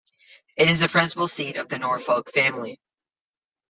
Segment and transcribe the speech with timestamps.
[0.57, 2.79] It is the principal seat of the Norfolk family.